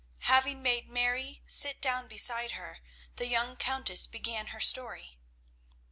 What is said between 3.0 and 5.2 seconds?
the young Countess began her story.